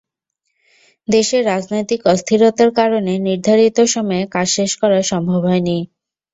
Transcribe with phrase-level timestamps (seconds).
[1.07, 5.77] দেশের রাজনৈতিক অস্থিরতার কারণে নির্ধারিত সময়ে কাজ শেষ করা সম্ভব হয়নি।